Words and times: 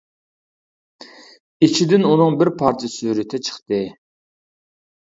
ئىچىدىن 1.67 2.09
ئۇنىڭ 2.13 2.41
بىر 2.41 2.53
پارچە 2.65 2.93
سۈرىتى 2.97 3.45
چىقتى. 3.51 3.83